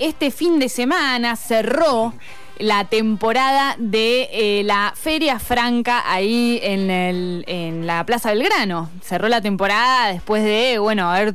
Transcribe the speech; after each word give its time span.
este 0.00 0.30
fin 0.30 0.58
de 0.58 0.68
semana 0.68 1.36
cerró 1.36 2.14
la 2.58 2.84
temporada 2.84 3.76
de 3.78 4.28
eh, 4.32 4.62
la 4.64 4.92
Feria 4.96 5.38
Franca 5.38 6.02
ahí 6.06 6.58
en, 6.62 6.90
el, 6.90 7.44
en 7.46 7.86
la 7.86 8.04
Plaza 8.04 8.32
Belgrano. 8.32 8.90
Cerró 9.02 9.28
la 9.28 9.40
temporada 9.40 10.12
después 10.12 10.42
de, 10.42 10.78
bueno, 10.78 11.10
haber 11.10 11.34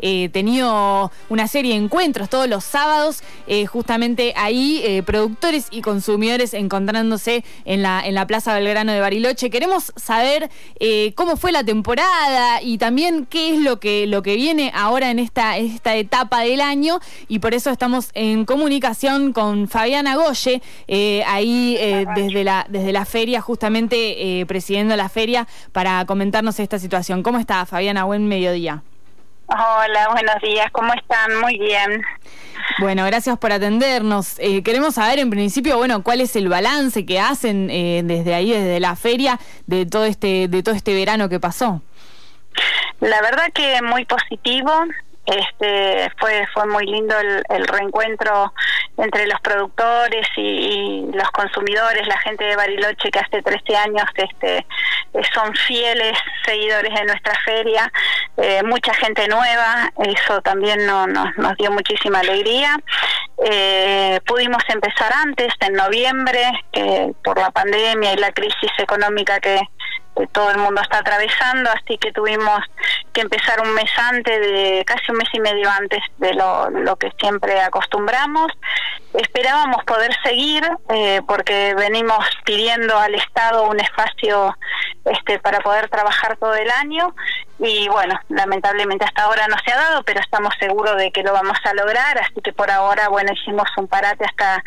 eh, 0.00 0.28
tenido 0.32 1.12
una 1.28 1.48
serie 1.48 1.72
de 1.72 1.84
encuentros 1.84 2.28
todos 2.28 2.48
los 2.48 2.64
sábados, 2.64 3.22
eh, 3.46 3.66
justamente 3.66 4.34
ahí, 4.36 5.02
productores 5.06 5.68
y 5.70 5.80
consumidores 5.80 6.54
encontrándose 6.54 7.44
en 7.64 7.82
la, 7.82 8.04
en 8.04 8.14
la 8.14 8.26
Plaza 8.26 8.54
Belgrano 8.54 8.92
de 8.92 9.00
Bariloche. 9.00 9.50
Queremos 9.50 9.92
saber 9.96 10.50
cómo 11.14 11.36
fue 11.36 11.52
la 11.52 11.64
temporada 11.64 12.62
y 12.62 12.78
también 12.78 13.26
qué 13.26 13.54
es 13.54 13.60
lo 13.60 13.80
que, 13.80 14.06
lo 14.06 14.22
que 14.22 14.36
viene 14.36 14.72
ahora 14.74 15.10
en 15.10 15.18
esta, 15.18 15.56
esta 15.56 15.94
etapa 15.96 16.40
del 16.40 16.60
año 16.60 17.00
y 17.28 17.38
por 17.38 17.54
eso 17.54 17.70
estamos 17.70 18.10
en 18.14 18.44
comunicación 18.44 19.32
con 19.32 19.68
Fabiana 19.68 20.16
Goye 20.16 20.47
eh, 20.86 21.22
ahí 21.26 21.76
eh, 21.78 22.06
desde, 22.14 22.44
la, 22.44 22.66
desde 22.68 22.92
la 22.92 23.04
feria, 23.04 23.40
justamente 23.40 24.40
eh, 24.40 24.46
presidiendo 24.46 24.96
la 24.96 25.08
feria, 25.08 25.46
para 25.72 26.04
comentarnos 26.06 26.58
esta 26.60 26.78
situación. 26.78 27.22
¿Cómo 27.22 27.38
está, 27.38 27.64
Fabiana? 27.66 28.04
Buen 28.04 28.26
mediodía. 28.28 28.82
Hola, 29.46 30.08
buenos 30.12 30.36
días, 30.42 30.70
¿cómo 30.72 30.92
están? 30.92 31.40
Muy 31.40 31.58
bien. 31.58 32.02
Bueno, 32.80 33.06
gracias 33.06 33.38
por 33.38 33.50
atendernos. 33.50 34.36
queremos 34.62 34.96
saber 34.96 35.20
en 35.20 35.30
principio, 35.30 35.78
bueno, 35.78 36.02
cuál 36.02 36.20
es 36.20 36.36
el 36.36 36.50
balance 36.50 37.06
que 37.06 37.18
hacen 37.18 37.68
desde 37.68 38.34
ahí, 38.34 38.52
desde 38.52 38.78
la 38.78 38.94
feria, 38.94 39.40
de 39.66 39.86
todo 39.86 40.04
este, 40.04 40.48
de 40.48 40.62
todo 40.62 40.74
este 40.74 40.92
verano 40.92 41.30
que 41.30 41.40
pasó. 41.40 41.80
La 43.00 43.22
verdad 43.22 43.46
que 43.54 43.80
muy 43.80 44.04
positivo. 44.04 44.70
Este, 45.28 46.10
fue 46.18 46.46
fue 46.54 46.66
muy 46.66 46.86
lindo 46.86 47.14
el, 47.18 47.66
reencuentro 47.66 48.54
entre 48.96 49.26
los 49.26 49.38
productores 49.40 50.26
y, 50.36 51.06
los 51.12 51.30
consumidores, 51.32 52.06
la 52.06 52.18
gente 52.18 52.44
de 52.44 52.56
Bariloche 52.56 53.10
que 53.10 53.18
hace 53.18 53.42
13 53.42 53.76
años 53.76 54.04
este, 54.14 54.66
son 55.34 55.54
fieles 55.54 56.16
seguidores 56.46 56.94
de 56.94 57.04
nuestra 57.04 57.34
feria, 57.44 57.92
eh, 58.38 58.62
mucha 58.64 58.94
gente 58.94 59.28
nueva, 59.28 59.92
eso 60.02 60.40
también 60.40 60.86
no, 60.86 61.06
nos 61.06 61.56
dio 61.58 61.70
muchísima 61.72 62.20
alegría. 62.20 62.78
Eh, 63.44 64.20
pudimos 64.26 64.62
empezar 64.68 65.12
antes, 65.12 65.52
en 65.60 65.74
noviembre, 65.74 66.42
por 67.22 67.38
la 67.38 67.50
pandemia 67.50 68.14
y 68.14 68.16
la 68.16 68.32
crisis 68.32 68.70
económica 68.78 69.38
que, 69.40 69.60
todo 70.32 70.50
el 70.50 70.58
mundo 70.58 70.80
está 70.80 70.98
atravesando, 70.98 71.70
así 71.70 71.98
que 71.98 72.12
tuvimos 72.12 72.60
que 73.12 73.20
empezar 73.20 73.60
un 73.60 73.72
mes 73.74 73.90
antes, 73.96 74.40
de 74.40 74.84
casi 74.86 75.10
un 75.10 75.18
mes 75.18 75.28
y 75.32 75.40
medio 75.40 75.70
antes 75.70 76.02
de 76.18 76.34
lo, 76.34 76.96
que 76.96 77.12
siempre 77.20 77.60
acostumbramos. 77.60 78.52
Esperábamos 79.14 79.84
poder 79.84 80.10
seguir 80.22 80.68
eh, 80.90 81.22
porque 81.26 81.74
venimos 81.74 82.24
pidiendo 82.44 82.98
al 82.98 83.14
Estado 83.14 83.64
un 83.68 83.80
espacio 83.80 84.56
este, 85.04 85.38
para 85.38 85.60
poder 85.60 85.88
trabajar 85.88 86.36
todo 86.36 86.54
el 86.54 86.70
año 86.70 87.14
y 87.58 87.88
bueno, 87.88 88.18
lamentablemente 88.28 89.04
hasta 89.04 89.24
ahora 89.24 89.48
no 89.48 89.56
se 89.64 89.72
ha 89.72 89.76
dado, 89.76 90.02
pero 90.04 90.20
estamos 90.20 90.54
seguros 90.60 90.96
de 90.96 91.10
que 91.10 91.22
lo 91.22 91.32
vamos 91.32 91.58
a 91.64 91.74
lograr, 91.74 92.18
así 92.18 92.40
que 92.42 92.52
por 92.52 92.70
ahora, 92.70 93.08
bueno, 93.08 93.32
hicimos 93.32 93.68
un 93.76 93.88
parate 93.88 94.24
hasta 94.24 94.62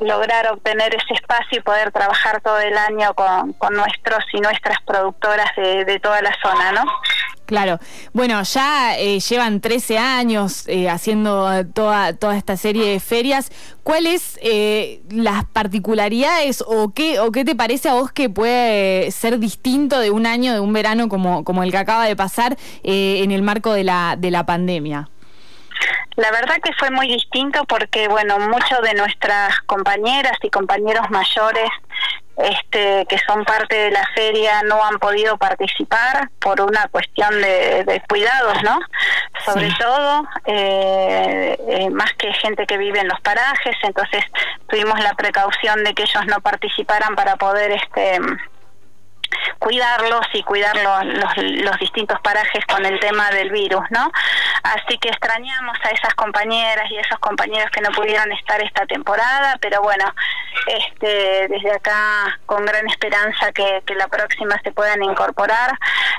lograr 0.00 0.50
obtener 0.52 0.94
ese 0.94 1.14
espacio 1.14 1.58
y 1.58 1.62
poder 1.62 1.92
trabajar 1.92 2.40
todo 2.40 2.58
el 2.60 2.76
año 2.76 3.12
con, 3.14 3.52
con 3.54 3.74
nuestros 3.74 4.24
y 4.32 4.40
nuestras 4.40 4.80
productoras 4.82 5.54
de, 5.56 5.84
de 5.84 6.00
toda 6.00 6.22
la 6.22 6.34
zona, 6.42 6.72
¿no? 6.72 6.84
Claro. 7.50 7.80
Bueno, 8.12 8.40
ya 8.44 8.96
eh, 8.96 9.18
llevan 9.18 9.60
13 9.60 9.98
años 9.98 10.68
eh, 10.68 10.88
haciendo 10.88 11.66
toda, 11.74 12.14
toda 12.14 12.36
esta 12.36 12.56
serie 12.56 12.86
de 12.86 13.00
ferias. 13.00 13.50
¿Cuáles 13.82 14.38
eh, 14.40 15.02
las 15.10 15.46
particularidades 15.46 16.62
o 16.64 16.94
qué, 16.94 17.18
o 17.18 17.32
qué 17.32 17.44
te 17.44 17.56
parece 17.56 17.88
a 17.88 17.94
vos 17.94 18.12
que 18.12 18.30
puede 18.30 19.10
ser 19.10 19.40
distinto 19.40 19.98
de 19.98 20.12
un 20.12 20.26
año, 20.26 20.52
de 20.52 20.60
un 20.60 20.72
verano 20.72 21.08
como, 21.08 21.42
como 21.42 21.64
el 21.64 21.72
que 21.72 21.78
acaba 21.78 22.04
de 22.04 22.14
pasar 22.14 22.56
en 22.84 23.32
el 23.32 23.42
marco 23.42 23.72
de 23.72 23.82
la, 23.82 24.14
de 24.16 24.30
la 24.30 24.46
pandemia? 24.46 25.08
La 26.14 26.30
verdad 26.30 26.56
que 26.62 26.72
fue 26.78 26.92
muy 26.92 27.08
distinto 27.08 27.64
porque, 27.64 28.06
bueno, 28.06 28.38
muchos 28.38 28.80
de 28.82 28.94
nuestras 28.94 29.58
compañeras 29.62 30.38
y 30.40 30.50
compañeros 30.50 31.10
mayores 31.10 31.68
este, 32.44 33.06
que 33.06 33.18
son 33.18 33.44
parte 33.44 33.76
de 33.76 33.90
la 33.90 34.06
feria 34.14 34.62
no 34.64 34.82
han 34.84 34.98
podido 34.98 35.36
participar 35.38 36.30
por 36.38 36.60
una 36.60 36.88
cuestión 36.88 37.30
de, 37.40 38.02
cuidados, 38.08 38.62
¿no? 38.62 38.78
Sobre 39.44 39.70
todo, 39.78 40.24
eh, 40.46 41.56
eh, 41.68 41.90
más 41.90 42.12
que 42.14 42.32
gente 42.34 42.66
que 42.66 42.76
vive 42.76 43.00
en 43.00 43.08
los 43.08 43.20
parajes, 43.20 43.76
entonces 43.82 44.24
tuvimos 44.68 44.98
la 45.00 45.14
precaución 45.14 45.82
de 45.84 45.94
que 45.94 46.02
ellos 46.02 46.26
no 46.26 46.40
participaran 46.40 47.14
para 47.14 47.36
poder 47.36 47.72
este 47.72 48.18
cuidarlos 49.58 50.26
y 50.32 50.42
cuidar 50.42 50.76
los, 50.76 51.36
los, 51.36 51.78
distintos 51.78 52.20
parajes 52.20 52.64
con 52.66 52.84
el 52.84 52.98
tema 53.00 53.30
del 53.30 53.50
virus, 53.50 53.84
¿no? 53.90 54.10
Así 54.62 54.98
que 54.98 55.08
extrañamos 55.08 55.76
a 55.82 55.90
esas 55.90 56.14
compañeras 56.14 56.90
y 56.90 56.98
esos 56.98 57.18
compañeros 57.18 57.70
que 57.70 57.80
no 57.80 57.90
pudieron 57.90 58.30
estar 58.32 58.62
esta 58.62 58.86
temporada, 58.86 59.56
pero 59.60 59.82
bueno, 59.82 60.04
este, 60.66 61.48
desde 61.48 61.72
acá 61.72 62.38
con 62.46 62.64
gran 62.64 62.86
esperanza 62.88 63.52
que, 63.52 63.82
que 63.86 63.94
la 63.94 64.08
próxima 64.08 64.60
se 64.62 64.72
puedan 64.72 65.02
incorporar. 65.02 65.78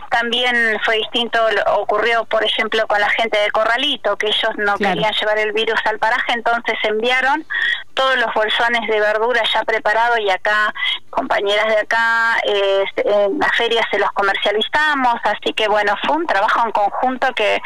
También 0.10 0.80
fue 0.84 0.98
distinto, 0.98 1.40
ocurrió 1.78 2.26
por 2.26 2.44
ejemplo 2.44 2.86
con 2.88 3.00
la 3.00 3.10
gente 3.10 3.38
de 3.38 3.52
Corralito, 3.52 4.18
que 4.18 4.28
ellos 4.28 4.52
no 4.58 4.76
querían 4.78 5.14
llevar 5.14 5.38
el 5.38 5.52
virus 5.52 5.80
al 5.86 6.00
paraje, 6.00 6.34
entonces 6.34 6.78
enviaron 6.84 7.46
todos 7.94 8.18
los 8.18 8.34
bolsones 8.34 8.88
de 8.88 9.00
verdura 9.00 9.42
ya 9.54 9.64
preparados 9.64 10.20
y 10.20 10.30
acá, 10.30 10.74
compañeras 11.10 11.68
de 11.68 11.80
acá, 11.80 12.38
eh, 12.46 12.84
en 12.98 13.40
la 13.40 13.50
feria 13.50 13.88
se 13.92 14.00
los 14.00 14.12
comercializamos, 14.12 15.16
así 15.24 15.54
que 15.54 15.68
bueno, 15.68 15.96
fue 16.06 16.16
un 16.18 16.28
trabajo 16.28 16.66
en 16.66 16.72
conjunto 16.72 17.34
que 17.34 17.62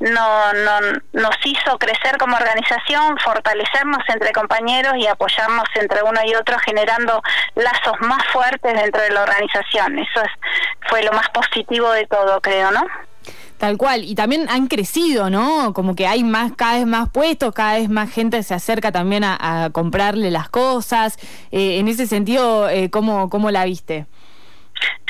no, 0.00 0.52
no, 0.52 0.80
nos 1.12 1.36
hizo 1.44 1.78
crecer 1.78 2.16
como 2.18 2.36
organización, 2.36 3.18
fortalecernos 3.18 4.02
entre 4.08 4.32
compañeros 4.32 4.94
y 4.96 5.06
apoyarnos 5.06 5.68
entre 5.74 6.02
uno 6.02 6.20
y 6.24 6.34
otro, 6.34 6.58
generando 6.58 7.22
lazos 7.54 7.94
más 8.00 8.24
fuertes 8.32 8.74
dentro 8.74 9.02
de 9.02 9.10
la 9.10 9.22
organización. 9.22 9.98
Eso 9.98 10.22
es, 10.22 10.30
fue 10.88 11.02
lo 11.02 11.12
más 11.12 11.28
positivo 11.30 11.90
de 11.92 12.06
todo, 12.06 12.40
creo, 12.40 12.70
¿no? 12.70 12.82
Tal 13.60 13.76
cual, 13.76 14.04
y 14.04 14.14
también 14.14 14.48
han 14.48 14.68
crecido, 14.68 15.28
¿no? 15.28 15.74
Como 15.74 15.94
que 15.94 16.06
hay 16.06 16.24
más, 16.24 16.52
cada 16.56 16.78
vez 16.78 16.86
más 16.86 17.10
puestos, 17.10 17.52
cada 17.52 17.74
vez 17.74 17.90
más 17.90 18.10
gente 18.10 18.42
se 18.42 18.54
acerca 18.54 18.90
también 18.90 19.22
a, 19.22 19.68
comprarle 19.74 20.30
las 20.30 20.48
cosas. 20.48 21.18
Eh, 21.52 21.78
en 21.78 21.86
ese 21.86 22.06
sentido, 22.06 22.70
eh, 22.70 22.88
¿cómo, 22.88 23.28
¿cómo 23.28 23.50
la 23.50 23.66
viste? 23.66 24.06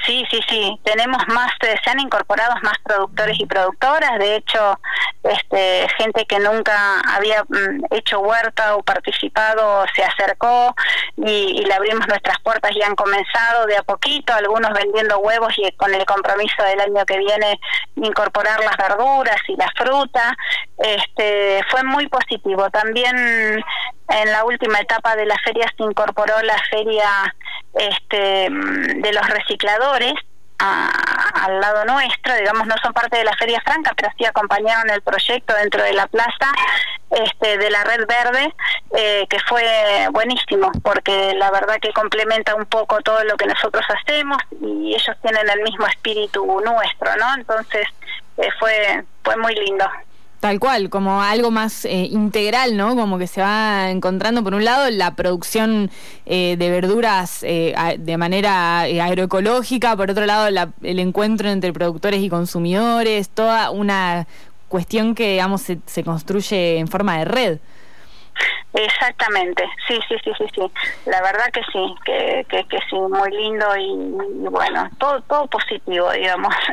Sí, 0.05 0.25
sí, 0.33 0.41
sí. 0.49 0.81
Tenemos 0.83 1.22
más, 1.28 1.53
se 1.60 1.91
han 1.91 2.00
incorporado 2.00 2.56
más 2.65 2.75
productores 2.83 3.39
y 3.39 3.47
productoras. 3.47 4.19
De 4.19 4.34
hecho, 4.34 4.81
este, 5.23 5.87
gente 5.99 6.25
que 6.27 6.39
nunca 6.39 7.01
había 7.01 7.43
mm, 7.45 7.85
hecho 7.91 8.21
huerta 8.21 8.77
o 8.77 8.83
participado 8.83 9.85
se 9.95 10.03
acercó 10.03 10.75
y, 11.17 11.63
le 11.63 11.75
abrimos 11.75 12.09
nuestras 12.09 12.41
puertas 12.41 12.73
y 12.75 12.83
han 12.83 12.97
comenzado 12.97 13.67
de 13.67 13.77
a 13.77 13.83
poquito, 13.83 14.33
algunos 14.33 14.73
vendiendo 14.73 15.19
huevos 15.19 15.53
y 15.59 15.71
con 15.73 15.95
el 15.95 16.05
compromiso 16.07 16.63
del 16.65 16.81
año 16.81 17.05
que 17.05 17.19
viene 17.19 17.61
incorporar 17.97 18.61
las 18.61 18.77
verduras 18.77 19.41
y 19.49 19.57
la 19.57 19.71
fruta. 19.77 20.37
Este, 20.79 21.63
fue 21.71 21.83
muy 21.85 22.09
positivo. 22.09 22.71
También 22.71 23.15
en 23.17 24.33
la 24.33 24.45
última 24.45 24.81
etapa 24.81 25.17
de 25.17 25.27
la 25.27 25.37
feria 25.45 25.67
se 25.77 25.85
incorporó 25.85 26.41
la 26.43 26.57
feria 26.71 27.35
este, 27.75 28.49
de 28.49 29.13
los 29.13 29.29
recicladores 29.29 30.15
al 31.35 31.61
lado 31.61 31.85
nuestro, 31.85 32.35
digamos, 32.37 32.67
no 32.67 32.75
son 32.83 32.93
parte 32.93 33.19
de 33.19 33.25
la 33.25 33.37
Feria 33.37 33.61
Franca, 33.65 33.93
pero 33.97 34.11
sí 34.17 34.25
acompañaron 34.25 34.91
el 34.91 35.03
proyecto 35.03 35.55
dentro 35.55 35.83
de 35.83 35.93
la 35.93 36.07
plaza 36.07 36.53
este, 37.11 37.59
de 37.59 37.71
la 37.71 37.85
Red 37.85 38.07
Verde, 38.07 38.55
eh, 38.97 39.27
que 39.29 39.39
fue 39.41 39.65
buenísimo, 40.13 40.71
porque 40.83 41.34
la 41.34 41.51
verdad 41.51 41.77
que 41.81 41.93
complementa 41.93 42.54
un 42.54 42.66
poco 42.66 43.01
todo 43.01 43.22
lo 43.25 43.37
que 43.37 43.47
nosotros 43.47 43.84
hacemos 43.89 44.39
y 44.60 44.95
ellos 44.95 45.16
tienen 45.22 45.49
el 45.49 45.63
mismo 45.63 45.87
espíritu 45.87 46.45
nuestro, 46.65 47.16
¿no? 47.16 47.34
Entonces, 47.34 47.87
eh, 48.37 48.49
fue, 48.59 49.04
fue 49.22 49.37
muy 49.37 49.54
lindo. 49.54 49.89
Tal 50.41 50.59
cual, 50.59 50.89
como 50.89 51.21
algo 51.22 51.51
más 51.51 51.84
eh, 51.84 52.09
integral, 52.10 52.75
¿no? 52.75 52.97
Como 52.97 53.19
que 53.19 53.27
se 53.27 53.42
va 53.42 53.91
encontrando, 53.91 54.42
por 54.42 54.54
un 54.54 54.65
lado, 54.65 54.91
la 54.91 55.15
producción 55.15 55.91
eh, 56.25 56.57
de 56.59 56.71
verduras 56.71 57.42
eh, 57.42 57.75
de 57.98 58.16
manera 58.16 58.81
agroecológica, 58.81 59.95
por 59.97 60.10
otro 60.10 60.25
lado, 60.25 60.48
el 60.83 60.98
encuentro 60.98 61.51
entre 61.51 61.75
productores 61.75 62.22
y 62.22 62.31
consumidores, 62.31 63.28
toda 63.28 63.71
una 63.71 64.27
cuestión 64.69 65.15
que, 65.15 65.33
digamos, 65.33 65.60
se, 65.60 65.78
se 65.84 66.04
construye 66.04 66.78
en 66.78 66.89
forma 66.89 67.19
de 67.19 67.25
red. 67.27 67.59
Exactamente, 68.72 69.65
sí, 69.87 69.98
sí, 70.09 70.15
sí, 70.25 70.31
sí, 70.39 70.45
sí. 70.54 70.63
La 71.04 71.21
verdad 71.21 71.51
que 71.53 71.60
sí, 71.72 71.95
que, 72.04 72.47
que, 72.48 72.65
que 72.65 72.78
sí, 72.89 72.97
muy 72.97 73.31
lindo 73.31 73.66
y, 73.77 74.45
y 74.45 74.48
bueno, 74.48 74.89
todo, 74.97 75.21
todo 75.22 75.47
positivo, 75.48 76.10
digamos. 76.13 76.54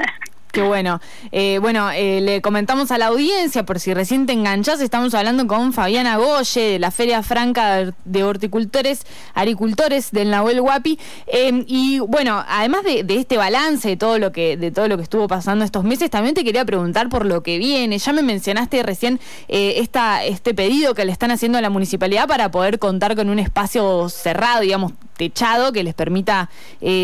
Qué 0.58 0.64
bueno. 0.64 1.00
Eh, 1.32 1.60
bueno, 1.62 1.92
eh, 1.92 2.20
le 2.20 2.42
comentamos 2.42 2.90
a 2.90 2.98
la 2.98 3.08
audiencia, 3.08 3.64
por 3.64 3.80
si 3.80 3.94
recién 3.94 4.26
te 4.26 4.34
enganchás, 4.34 4.82
estamos 4.82 5.14
hablando 5.14 5.46
con 5.46 5.72
Fabiana 5.72 6.18
Goye 6.18 6.62
de 6.62 6.80
la 6.80 6.90
Feria 6.90 7.22
Franca 7.22 7.94
de 8.06 8.24
Horticultores, 8.24 9.06
Agricultores 9.36 10.10
del 10.10 10.32
Nahuel 10.32 10.62
Guapi. 10.62 10.98
Em, 11.28 11.64
y 11.68 12.00
bueno, 12.00 12.44
además 12.48 12.82
de, 12.86 13.06
este 13.08 13.38
balance 13.38 13.88
de 13.88 13.98
todo 13.98 14.18
lo 14.18 14.32
que, 14.32 14.58
de 14.58 14.72
todo 14.72 14.88
lo 14.88 14.98
que 14.98 15.04
estuvo 15.04 15.28
pasando 15.28 15.64
estos 15.64 15.84
meses, 15.84 16.10
también 16.10 16.34
te 16.34 16.44
quería 16.44 16.66
preguntar 16.66 17.08
por 17.08 17.28
lo 17.28 17.44
que 17.44 17.60
viene. 17.60 18.00
Ya 18.00 18.12
me 18.12 18.24
mencionaste 18.24 18.82
recién 18.82 19.20
eh, 19.48 19.76
esta, 19.78 20.26
este 20.26 20.56
pedido 20.56 20.96
que 20.96 21.06
le 21.06 21.12
están 21.12 21.30
haciendo 21.30 21.60
a 21.60 21.62
la 21.62 21.70
municipalidad 21.70 22.28
para 22.28 22.50
poder 22.50 22.80
contar 22.80 23.16
con 23.16 23.30
un 23.30 23.38
espacio 23.38 24.10
cerrado, 24.10 24.62
digamos, 24.62 24.94
techado 25.18 25.72
que 25.72 25.84
les 25.84 25.96
permita 25.96 26.50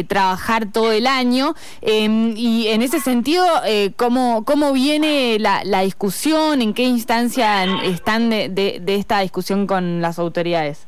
trabajar 0.07 0.71
todo 0.71 0.91
el 0.91 1.07
año. 1.07 1.55
Em, 1.81 2.35
y 2.37 2.67
en 2.67 2.81
ese 2.83 2.99
sentido, 2.99 3.42
eh, 3.65 3.93
¿cómo, 3.95 4.45
¿cómo 4.45 4.73
viene 4.73 5.37
la, 5.39 5.81
discusión? 5.81 6.61
¿En 6.61 6.73
qué 6.73 6.83
instancia 6.83 7.63
están 7.83 8.29
de, 8.29 8.49
de 8.49 8.95
esta 8.95 9.19
discusión 9.19 9.67
con 9.67 10.01
las 10.01 10.19
autoridades? 10.19 10.87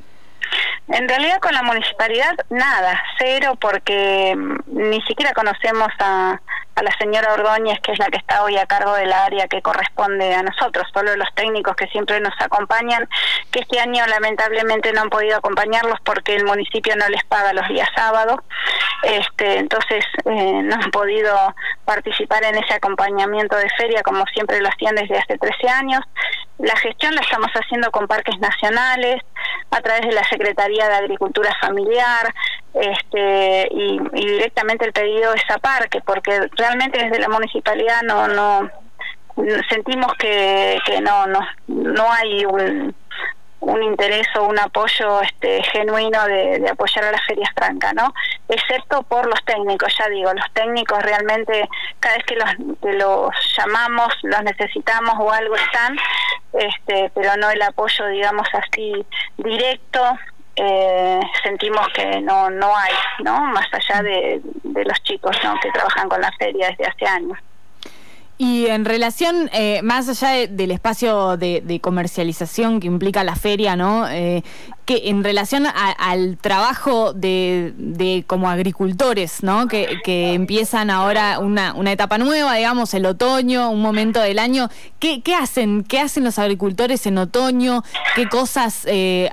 En 0.88 1.10
realidad 1.10 1.40
con 1.42 1.54
la 1.54 1.64
municipalidad 1.64 2.36
nada, 2.50 3.02
cero, 3.18 3.58
porque 3.60 4.36
mm, 4.36 4.90
ni 4.90 5.02
siquiera 5.02 5.34
conocemos 5.34 5.90
a, 6.00 6.40
a 6.76 6.84
la 6.84 6.92
señora 6.98 7.34
Ordóñez, 7.34 7.80
que 7.82 7.94
es 7.94 8.00
la 8.00 8.08
que 8.08 8.18
está 8.18 8.44
hoy 8.44 8.58
a 8.58 8.66
cargo 8.66 8.94
del 8.96 9.12
área 9.12 9.48
que 9.48 9.62
corresponde 9.62 10.34
a 10.34 10.44
nosotros, 10.44 10.88
solo 10.94 11.16
los 11.16 11.34
técnicos 11.34 11.76
que 11.76 11.88
siempre 11.88 12.20
nos 12.20 12.34
acompañan, 12.40 13.08
que 13.52 13.60
este 13.60 13.80
año 13.80 14.06
lamentablemente 14.08 14.92
no 14.92 15.02
han 15.02 15.10
podido 15.10 15.38
acompañarlos 15.38 16.00
porque 16.04 16.36
el 16.36 16.46
municipio 16.46 16.96
no 16.98 17.08
les 17.10 17.24
paga 17.26 17.54
los 17.54 17.68
días 17.70 17.90
sábados, 17.96 18.40
este, 19.04 19.58
entonces 19.60 20.04
eh, 20.26 20.62
no 20.64 20.76
han 20.76 20.92
podido 20.92 21.36
participar 21.86 22.44
en 22.44 22.56
ese 22.56 22.74
acompañamiento 22.74 23.56
de 23.56 23.70
feria 23.78 24.04
como 24.04 24.26
siempre 24.28 24.60
lo 24.62 24.70
hacían 24.70 24.96
desde 24.96 25.18
hace 25.18 25.38
13 25.38 25.70
años. 25.70 26.02
La 26.58 26.76
gestión 26.78 27.16
la 27.16 27.22
estamos 27.22 27.52
haciendo 27.54 27.92
con 27.92 28.08
parques 28.08 28.40
nacionales, 28.40 29.22
a 29.72 29.82
través 29.82 30.08
de 30.08 30.14
la 30.14 30.24
Secretaría 30.24 30.88
de 30.88 30.96
Agricultura 30.96 31.52
Familiar, 31.60 32.34
este, 32.74 33.68
y, 33.72 34.00
directamente 34.14 34.86
el 34.86 34.94
pedido 34.94 35.34
es 35.34 35.44
a 35.50 35.58
parque, 35.58 36.02
porque 36.06 36.48
realmente 36.58 37.04
desde 37.04 37.20
la 37.20 37.30
municipalidad 37.30 38.02
no 38.04 38.28
no 38.28 38.70
sentimos 39.70 40.14
que, 40.18 40.78
que 40.86 41.02
no 41.02 41.28
no 41.28 41.40
no 41.68 42.12
hay 42.12 42.46
un, 42.46 42.96
un 43.66 43.84
interés 43.84 44.28
o 44.38 44.44
un 44.44 44.60
apoyo 44.60 45.22
este 45.22 45.64
genuino 45.64 46.24
de, 46.26 46.68
apoyar 46.70 47.06
a 47.06 47.12
las 47.12 47.26
ferias 47.26 47.50
francas, 47.56 47.94
¿no? 47.96 48.14
Excepto 48.48 49.04
por 49.04 49.28
los 49.28 49.44
técnicos, 49.46 49.94
ya 49.98 50.08
digo, 50.10 50.32
los 50.34 50.54
técnicos 50.54 51.02
realmente 51.02 51.68
cada 52.00 52.16
vez 52.16 52.26
que 52.26 52.36
los, 52.36 52.50
que 52.82 52.94
los 52.94 53.32
llamamos, 53.58 54.14
los 54.24 54.44
necesitamos 54.44 55.16
o 55.20 55.32
algo 55.32 55.56
están, 55.56 55.98
este, 56.54 57.12
pero 57.16 57.36
no 57.38 57.50
el 57.50 57.62
apoyo, 57.62 58.08
digamos 58.08 58.48
así, 58.54 59.06
directo 59.38 60.02
eh, 60.58 61.20
sentimos 61.44 61.88
que 61.90 62.22
no 62.22 62.50
no 62.50 62.76
hay, 62.78 62.94
¿no? 63.24 63.42
Más 63.46 63.68
allá 63.74 64.02
de, 64.04 64.42
de 64.64 64.86
los 64.86 65.04
chicos 65.04 65.36
¿no? 65.44 65.60
que 65.60 65.72
trabajan 65.72 66.08
con 66.08 66.22
la 66.22 66.32
feria 66.34 66.70
desde 66.70 66.86
hace 66.86 67.06
años. 67.06 67.38
Y 68.38 68.66
en 68.66 68.84
relación, 68.84 69.50
eh, 69.54 69.82
más 69.82 70.10
allá 70.10 70.46
del 70.48 70.72
espacio 70.72 71.38
de, 71.38 71.80
comercialización 71.82 72.82
que 72.82 72.88
implica 72.88 73.24
la 73.24 73.36
feria, 73.36 73.78
¿no? 73.78 74.10
Eh, 74.10 74.44
que 74.84 75.10
en 75.10 75.24
relación 75.24 75.66
al 75.66 76.38
trabajo 76.38 77.14
de, 77.14 78.26
como 78.28 78.50
agricultores, 78.50 79.42
¿no? 79.42 79.68
Que, 79.68 80.34
empiezan 80.34 80.90
ahora 80.90 81.40
una, 81.40 81.74
una, 81.74 81.94
etapa 81.94 82.18
nueva, 82.18 82.56
digamos, 82.56 82.94
el 82.94 83.06
otoño, 83.06 83.70
un 83.70 83.82
momento 83.82 84.20
del 84.20 84.40
año. 84.40 84.70
¿Qué, 85.00 85.22
qué 85.22 85.34
hacen? 85.34 85.84
¿Qué 85.84 86.00
hacen 86.00 86.26
los 86.26 86.38
agricultores 86.38 87.06
en 87.08 87.18
otoño? 87.18 87.84
¿Qué 88.16 88.28
cosas 88.28 88.82
eh, 88.86 89.32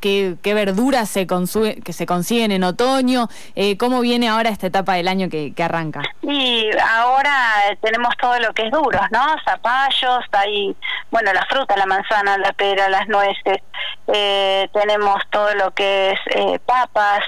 qué, 0.00 0.36
verduras 0.44 1.08
se, 1.08 1.26
que 1.26 1.92
se 1.92 2.06
consiguen 2.06 2.52
en 2.52 2.64
otoño, 2.64 3.28
eh, 3.54 3.76
cómo 3.76 4.00
viene 4.00 4.28
ahora 4.28 4.50
esta 4.50 4.66
etapa 4.66 4.94
del 4.94 5.08
año 5.08 5.28
que, 5.28 5.54
arranca. 5.62 6.02
Y 6.22 6.70
ahora 6.90 7.32
tenemos 7.80 8.16
todo 8.20 8.38
lo 8.40 8.52
que 8.52 8.66
es 8.66 8.72
duro, 8.72 8.98
¿no? 9.12 9.36
Zapallos, 9.44 10.24
hay, 10.32 10.74
bueno, 11.10 11.32
la 11.32 11.46
fruta, 11.46 11.76
la 11.76 11.86
manzana, 11.86 12.36
la 12.38 12.52
pera, 12.52 12.88
las 12.88 13.06
nueces, 13.06 13.58
eh, 14.08 14.68
tenemos 14.72 15.22
todo 15.30 15.54
lo 15.54 15.70
que 15.70 16.10
es 16.10 16.20
eh, 16.34 16.58
papas, 16.66 17.24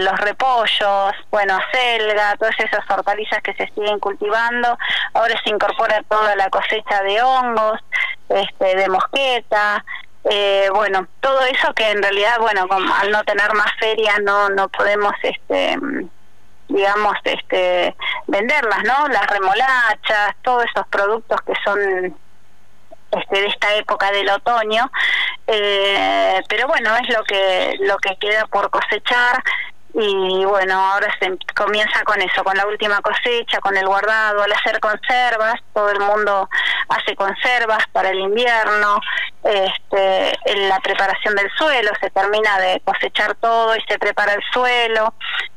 los 0.00 0.18
repollos, 0.20 1.14
bueno, 1.30 1.56
acelga, 1.56 2.36
todas 2.36 2.58
esas 2.58 2.80
hortalizas 2.90 3.40
que 3.42 3.54
se 3.54 3.68
siguen 3.74 4.00
cultivando. 4.00 4.76
Ahora 5.14 5.40
se 5.44 5.50
incorpora 5.50 6.02
toda 6.08 6.34
la 6.34 6.48
cosecha 6.50 7.02
de 7.02 7.22
hongos, 7.22 7.78
este, 8.28 8.76
de 8.76 8.88
mosqueta, 8.88 9.84
eh, 10.24 10.68
bueno, 10.74 11.06
todo 11.20 11.40
eso 11.42 11.72
que 11.74 11.90
en 11.90 12.02
realidad, 12.02 12.38
bueno, 12.40 12.66
al 13.00 13.10
no 13.10 13.24
tener 13.24 13.52
más 13.54 13.72
feria 13.78 14.18
no 14.22 14.48
no 14.50 14.68
podemos, 14.68 15.12
este, 15.22 15.78
digamos, 16.68 17.14
este, 17.24 17.96
venderlas, 18.26 18.84
¿no? 18.84 19.08
Las 19.08 19.26
remolachas, 19.26 20.34
todos 20.42 20.64
esos 20.64 20.86
productos 20.88 21.40
que 21.42 21.54
son 21.64 22.18
este, 23.12 23.40
de 23.40 23.46
esta 23.46 23.74
época 23.76 24.10
del 24.12 24.28
otoño, 24.28 24.90
eh, 25.46 26.40
pero 26.48 26.68
bueno, 26.68 26.94
es 26.96 27.08
lo 27.16 27.24
que 27.24 27.76
lo 27.80 27.96
que 27.98 28.16
queda 28.16 28.46
por 28.46 28.70
cosechar 28.70 29.42
y 29.94 30.44
bueno, 30.44 30.74
ahora 30.74 31.08
se 31.18 31.36
comienza 31.54 32.02
con 32.04 32.20
eso, 32.20 32.44
con 32.44 32.56
la 32.56 32.66
última 32.66 33.00
cosecha, 33.00 33.58
con 33.60 33.76
el 33.76 33.86
guardado, 33.86 34.42
al 34.42 34.52
hacer 34.52 34.78
conservas, 34.80 35.54
todo 35.72 35.90
el 35.90 36.00
mundo 36.00 36.48
hace 36.88 37.16
conservas 37.16 37.84
para 37.92 38.10
el 38.10 38.20
invierno, 38.20 39.00
este, 39.42 40.32
en 40.44 40.68
la 40.68 40.78
preparación 40.80 41.34
del 41.34 41.50
suelo, 41.56 41.90
se 42.00 42.10
termina 42.10 42.58
de 42.58 42.80
cosechar 42.84 43.34
todo 43.36 43.74
y 43.76 43.80
se 43.88 43.98
prepara 43.98 44.34
el 44.34 44.42
suelo 44.52 45.14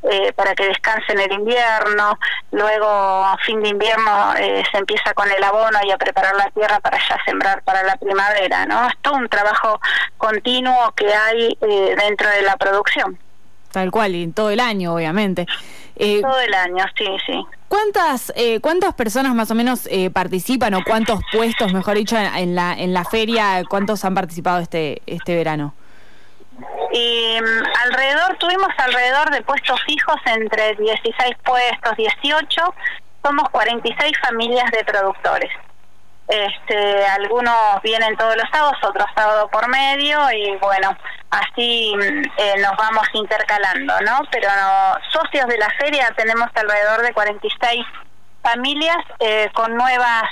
eh, 0.10 0.32
para 0.34 0.56
que 0.56 0.66
descanse 0.66 1.12
en 1.12 1.20
el 1.20 1.32
invierno, 1.34 2.18
luego 2.52 2.88
a 2.88 3.38
fin 3.46 3.62
de 3.62 3.70
invierno 3.70 4.34
eh, 4.38 4.64
se 4.72 4.78
empieza 4.78 5.14
con 5.14 5.30
el 5.30 5.44
abono 5.44 5.80
y 5.84 5.92
a 5.92 5.98
preparar 5.98 6.36
la 6.36 6.50
tierra 6.52 6.80
para 6.80 6.98
ya 6.98 7.18
sembrar 7.26 7.64
para 7.64 7.84
la 7.84 7.98
primavera, 7.98 8.66
¿no? 8.66 8.88
Es 8.88 8.94
todo 9.02 9.16
un 9.16 9.28
trabajo 9.28 9.80
continuo 10.18 10.94
que 10.96 11.14
hay 11.14 11.58
eh, 11.62 11.96
dentro 11.98 12.30
de 12.30 12.42
la 12.44 12.56
producción. 12.58 13.20
Tal 13.72 13.92
cual, 13.92 14.16
y 14.16 14.28
todo 14.28 14.50
el 14.50 14.60
año, 14.60 14.94
obviamente. 14.94 15.46
Eh, 15.96 16.22
todo 16.22 16.40
el 16.40 16.54
año, 16.54 16.84
sí, 16.98 17.06
sí. 17.26 17.46
¿Cuántas, 17.68 18.34
eh, 18.36 18.60
¿Cuántas 18.60 18.94
personas 18.94 19.34
más 19.34 19.50
o 19.52 19.56
menos 19.56 19.88
eh, 19.90 20.10
participan 20.10 20.74
o 20.74 20.84
cuántos 20.84 21.22
puestos, 21.32 21.74
mejor 21.74 21.96
dicho, 21.96 22.18
en, 22.18 22.56
la, 22.56 22.74
en 22.74 22.94
la 22.94 23.06
feria, 23.06 23.64
cuántos 23.70 24.04
han 24.04 24.14
participado 24.14 24.60
este, 24.60 25.02
este 25.06 25.36
verano? 25.36 25.74
Y 26.92 27.38
mm, 27.40 27.64
alrededor, 27.86 28.38
tuvimos 28.38 28.68
alrededor 28.78 29.32
de 29.32 29.42
puestos 29.42 29.82
fijos 29.84 30.16
entre 30.26 30.76
16 30.76 31.36
puestos, 31.44 31.96
18, 31.98 32.74
somos 33.24 33.50
46 33.50 34.12
familias 34.22 34.70
de 34.72 34.84
productores. 34.84 35.52
Este, 36.28 37.06
algunos 37.06 37.82
vienen 37.84 38.16
todos 38.18 38.36
los 38.36 38.50
sábados, 38.52 38.78
otros 38.84 39.08
sábados 39.16 39.50
por 39.52 39.68
medio 39.68 40.20
y 40.32 40.58
bueno, 40.58 40.96
así 41.32 41.94
eh, 42.38 42.56
nos 42.62 42.78
vamos 42.78 43.08
intercalando, 43.14 43.94
¿no? 44.02 44.20
Pero 44.32 44.50
socios 45.10 45.48
de 45.48 45.58
la 45.58 45.70
feria 45.80 46.14
tenemos 46.16 46.50
alrededor 46.54 47.02
de 47.02 47.14
46 47.14 47.86
familias 48.44 48.98
eh, 49.20 49.50
con 49.54 49.76
nuevas 49.76 50.24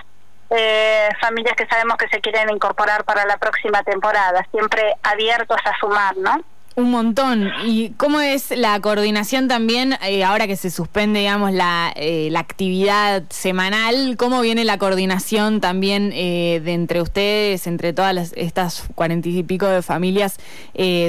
eh, 0.50 1.10
familias 1.22 1.56
que 1.56 1.68
sabemos 1.68 1.98
que 1.98 2.10
se 2.10 2.20
quieren 2.20 2.50
incorporar 2.50 3.03
para 3.06 3.25
la 3.25 3.38
próxima 3.38 3.84
temporada, 3.84 4.46
siempre 4.51 4.96
abiertos 5.03 5.58
a 5.63 5.77
sumar, 5.79 6.18
¿no? 6.18 6.44
Un 6.80 6.92
montón. 6.92 7.50
¿Y 7.66 7.90
cómo 7.98 8.22
es 8.22 8.52
la 8.52 8.80
coordinación 8.80 9.50
también, 9.50 9.98
eh, 10.02 10.24
ahora 10.24 10.48
que 10.48 10.56
se 10.56 10.70
suspende, 10.70 11.20
digamos, 11.20 11.52
la, 11.52 11.92
eh, 11.94 12.30
la 12.32 12.40
actividad 12.40 13.24
semanal? 13.30 14.16
¿Cómo 14.16 14.40
viene 14.40 14.64
la 14.64 14.78
coordinación 14.78 15.60
también 15.60 16.12
eh, 16.14 16.62
de 16.64 16.72
entre 16.72 17.02
ustedes, 17.02 17.68
entre 17.68 17.92
todas 17.92 18.32
estas 18.38 18.86
cuarenta 18.96 19.28
y 19.28 19.44
pico 19.44 19.66
de 19.66 19.82
familias 19.82 20.38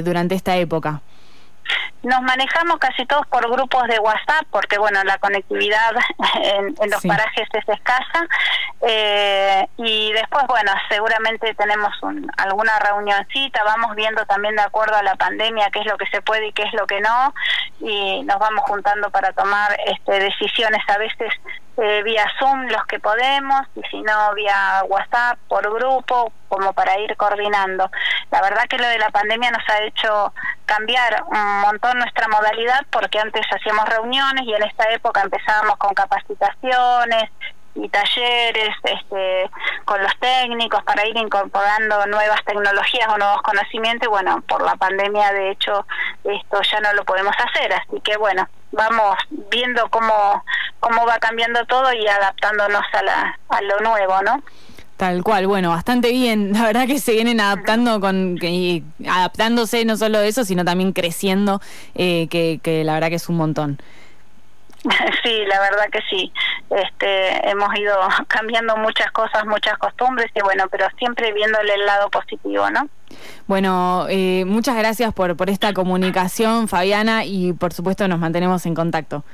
durante 0.03 0.35
esta 0.35 0.57
época? 0.57 1.03
Nos 2.03 2.23
manejamos 2.23 2.79
casi 2.79 3.05
todos 3.05 3.27
por 3.27 3.51
grupos 3.51 3.87
de 3.89 3.99
WhatsApp 3.99 4.47
porque, 4.51 4.79
bueno, 4.79 5.03
la 5.05 5.19
conectividad 5.19 5.93
en, 6.43 6.75
los 6.91 7.03
parajes 7.03 7.49
es 7.53 7.69
escasa. 7.69 8.27
Eh, 8.81 9.67
y 9.77 10.13
después, 10.13 10.47
bueno, 10.47 10.73
seguramente 10.89 11.55
tenemos 11.55 11.91
un, 12.03 12.31
alguna 12.39 12.79
reunioncita, 12.79 13.63
vamos 13.65 13.95
viendo 13.97 14.25
también 14.25 14.57
de 14.57 14.63
acuerdo 14.63 14.97
a 14.97 15.03
la 15.03 15.15
pandemia 15.17 15.71
qué 15.71 15.81
es 15.81 15.87
lo 15.87 15.99
que 15.99 16.07
se 16.07 16.23
puede 16.23 16.49
y 16.49 16.53
qué 16.53 16.63
es 16.63 16.73
lo 16.73 16.87
que 16.87 17.01
no. 17.01 17.35
Y 17.81 18.23
nos 18.23 18.39
vamos 18.39 18.65
juntando 18.67 19.11
para 19.11 19.33
tomar 19.33 19.77
este, 19.87 20.21
decisiones 20.21 20.83
a 20.89 20.99
veces 20.99 21.33
eh, 21.77 22.03
vía 22.03 22.27
Zoom 22.39 22.67
los 22.69 22.85
que 22.87 22.99
podemos 22.99 23.63
y 23.75 23.81
si 23.91 24.03
no 24.03 24.35
vía 24.35 24.83
WhatsApp 24.87 25.39
por 25.49 25.63
grupo 25.73 26.31
como 26.49 26.73
para 26.75 26.99
ir 26.99 27.17
coordinando. 27.17 27.91
La 28.31 28.43
verdad 28.43 28.65
que 28.69 28.77
lo 28.77 28.87
de 28.87 28.99
la 28.99 29.11
pandemia 29.11 29.51
nos 29.51 29.67
ha 29.69 29.83
hecho 29.85 30.35
cambiar 30.71 31.25
un 31.27 31.61
montón 31.63 31.99
nuestra 31.99 32.29
modalidad 32.29 32.87
porque 32.91 33.19
antes 33.19 33.43
hacíamos 33.51 33.89
reuniones 33.89 34.45
y 34.45 34.55
en 34.55 34.63
esta 34.63 34.89
época 34.91 35.21
empezábamos 35.23 35.77
con 35.79 35.93
capacitaciones, 35.95 37.31
y 37.75 37.89
talleres 37.89 38.75
este, 38.83 39.51
con 39.85 40.03
los 40.03 40.13
técnicos 40.19 40.83
para 40.85 41.07
ir 41.07 41.17
incorporando 41.17 42.07
nuevas 42.07 42.45
tecnologías 42.45 43.09
o 43.09 43.19
nuevos 43.19 43.43
conocimientos. 43.43 44.09
Bueno, 44.09 44.43
por 44.49 44.63
la 44.63 44.75
pandemia, 44.77 45.33
de 45.33 45.51
hecho, 45.51 45.87
esto 46.25 46.61
ya 46.63 46.81
no 46.81 46.93
lo 46.95 47.05
podemos 47.05 47.35
hacer. 47.39 47.73
Así 47.73 48.01
que, 48.03 48.17
bueno, 48.17 48.49
vamos 48.73 49.17
viendo 49.51 49.89
cómo, 49.91 50.45
cómo 50.81 51.07
va 51.07 51.19
cambiando 51.19 51.65
todo 51.67 51.93
y 51.93 52.07
adaptándonos 52.07 52.85
a, 52.93 53.03
la, 53.03 53.39
a 53.49 53.63
lo 53.63 53.81
nuevo, 53.81 54.21
¿no? 54.23 54.43
Tal 55.01 55.25
cual, 55.25 55.47
bueno, 55.47 55.71
bastante 55.71 56.13
bien. 56.13 56.53
La 56.53 56.63
verdad 56.63 56.87
que 56.87 56.99
se 56.99 57.13
vienen 57.13 57.41
adaptando 57.41 58.01
con 58.01 58.37
y 58.43 58.85
adaptándose 59.09 59.87
no 59.87 59.97
solo 59.97 60.21
eso, 60.21 60.45
sino 60.45 60.63
también 60.63 60.93
creciendo, 60.93 61.63
eh, 61.95 62.29
que, 62.29 62.61
que 62.63 62.85
la 62.85 62.93
verdad 62.93 63.09
que 63.09 63.15
es 63.15 63.27
un 63.31 63.39
montón. 63.39 63.81
Sí, 65.23 65.39
la 65.47 65.59
verdad 65.61 65.87
que 65.91 66.01
sí. 66.11 66.31
Este, 66.69 67.49
hemos 67.49 67.75
ido 67.79 67.97
cambiando 68.29 68.77
muchas 68.77 69.11
cosas, 69.13 69.47
muchas 69.47 69.79
costumbres 69.79 70.31
y 70.35 70.43
bueno, 70.43 70.65
pero 70.71 70.87
siempre 70.99 71.33
viéndole 71.33 71.73
el 71.73 71.87
lado 71.87 72.11
positivo, 72.11 72.69
¿no? 72.69 72.87
Bueno, 73.47 74.05
eh, 74.11 74.45
muchas 74.47 74.77
gracias 74.77 75.15
por, 75.15 75.35
por 75.35 75.49
esta 75.49 75.73
comunicación, 75.73 76.69
Fabiana, 76.69 77.25
y 77.25 77.55
por 77.55 77.73
supuesto 77.73 78.07
nos 78.07 78.19
mantenemos 78.19 78.67
en 78.67 78.75
contacto. 78.75 79.25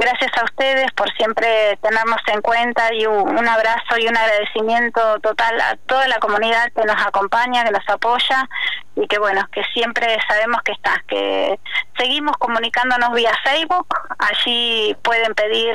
Gracias 0.00 0.32
a 0.40 0.44
ustedes 0.44 0.90
por 0.92 1.12
siempre 1.12 1.76
tenernos 1.82 2.22
en 2.32 2.40
cuenta 2.40 2.94
y 2.94 3.04
un 3.04 3.46
abrazo 3.46 3.98
y 3.98 4.08
un 4.08 4.16
agradecimiento 4.16 5.20
total 5.20 5.60
a 5.60 5.76
toda 5.76 6.08
la 6.08 6.18
comunidad 6.18 6.72
que 6.74 6.86
nos 6.86 6.96
acompaña, 7.06 7.64
que 7.64 7.70
nos 7.70 7.86
apoya 7.86 8.48
y 8.96 9.06
que 9.06 9.18
bueno, 9.18 9.46
que 9.52 9.62
siempre 9.74 10.16
sabemos 10.26 10.62
que 10.62 10.72
está, 10.72 11.02
que 11.06 11.60
seguimos 11.98 12.34
comunicándonos 12.38 13.12
vía 13.12 13.32
Facebook, 13.44 13.86
allí 14.18 14.96
pueden 15.02 15.34
pedir 15.34 15.74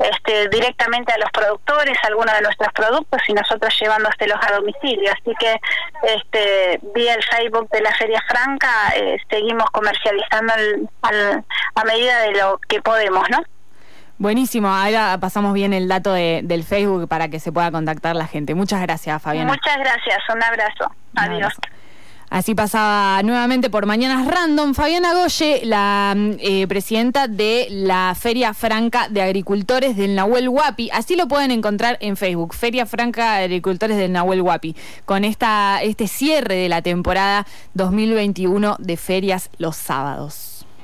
este, 0.00 0.48
directamente 0.48 1.12
a 1.12 1.18
los 1.18 1.30
productores 1.30 1.96
algunos 2.02 2.34
de 2.34 2.42
nuestros 2.42 2.72
productos 2.72 3.20
y 3.28 3.34
nosotros 3.34 3.72
llevándoselos 3.80 4.38
a 4.42 4.52
domicilio, 4.56 5.12
así 5.12 5.32
que 5.38 5.60
este, 6.02 6.80
vía 6.92 7.14
el 7.14 7.22
Facebook 7.22 7.68
de 7.70 7.82
la 7.82 7.94
Feria 7.94 8.20
Franca 8.26 8.92
eh, 8.96 9.16
seguimos 9.30 9.70
comercializando 9.70 10.54
a 11.02 11.84
medida 11.84 12.22
de 12.22 12.32
lo 12.32 12.58
que 12.68 12.82
podemos, 12.82 13.30
¿no? 13.30 13.38
Buenísimo, 14.20 14.68
ahora 14.68 15.16
pasamos 15.18 15.54
bien 15.54 15.72
el 15.72 15.88
dato 15.88 16.12
de, 16.12 16.42
del 16.44 16.62
Facebook 16.62 17.08
para 17.08 17.28
que 17.28 17.40
se 17.40 17.52
pueda 17.52 17.70
contactar 17.70 18.14
la 18.14 18.26
gente. 18.26 18.54
Muchas 18.54 18.82
gracias, 18.82 19.22
Fabiana. 19.22 19.50
Muchas 19.50 19.78
gracias, 19.78 20.18
un 20.34 20.42
abrazo. 20.42 20.94
Adiós. 21.16 21.54
Así 22.28 22.54
pasaba 22.54 23.22
nuevamente 23.22 23.70
por 23.70 23.86
Mañanas 23.86 24.26
Random 24.26 24.74
Fabiana 24.74 25.14
Goye, 25.14 25.62
la 25.64 26.14
eh, 26.38 26.66
presidenta 26.68 27.28
de 27.28 27.68
la 27.70 28.14
Feria 28.14 28.52
Franca 28.52 29.08
de 29.08 29.22
Agricultores 29.22 29.96
del 29.96 30.14
Nahuel 30.14 30.50
Huapi. 30.50 30.90
Así 30.92 31.16
lo 31.16 31.26
pueden 31.26 31.50
encontrar 31.50 31.96
en 32.02 32.18
Facebook, 32.18 32.54
Feria 32.54 32.84
Franca 32.84 33.38
de 33.38 33.44
Agricultores 33.44 33.96
del 33.96 34.12
Nahuel 34.12 34.42
Huapi, 34.42 34.76
con 35.06 35.24
esta, 35.24 35.80
este 35.82 36.06
cierre 36.06 36.56
de 36.56 36.68
la 36.68 36.82
temporada 36.82 37.46
2021 37.72 38.76
de 38.80 38.96
ferias 38.98 39.48
los 39.56 39.76
sábados. 39.76 40.59